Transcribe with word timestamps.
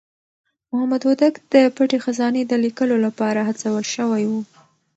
محمد 0.71 1.01
هوتک 1.07 1.33
د 1.53 1.53
پټې 1.75 1.97
خزانې 2.05 2.41
د 2.45 2.53
ليکلو 2.65 2.95
لپاره 3.05 3.39
هڅول 3.49 3.83
شوی 3.95 4.23
و. 4.27 4.33